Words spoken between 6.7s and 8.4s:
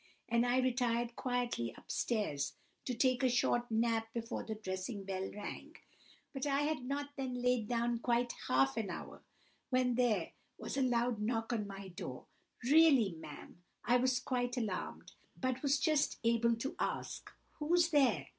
not been laid down quite